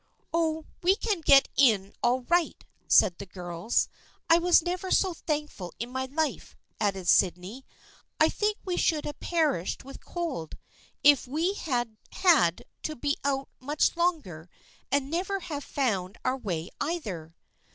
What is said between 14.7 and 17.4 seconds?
and never have found our way either."